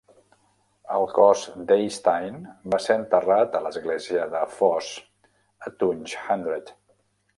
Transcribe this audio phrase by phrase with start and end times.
[0.93, 2.39] El cos d'Eystein
[2.75, 4.91] va ser enterrat a l'església de "Foss"
[5.69, 6.75] a Tunge Hundred.